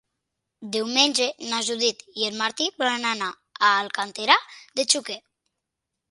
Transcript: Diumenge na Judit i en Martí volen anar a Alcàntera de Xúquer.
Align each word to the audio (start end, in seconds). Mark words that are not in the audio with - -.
Diumenge 0.75 1.25
na 1.49 1.57
Judit 1.67 1.99
i 2.21 2.25
en 2.29 2.39
Martí 2.39 2.69
volen 2.83 3.05
anar 3.09 3.27
a 3.59 3.69
Alcàntera 3.83 4.39
de 4.81 4.87
Xúquer. 4.95 5.19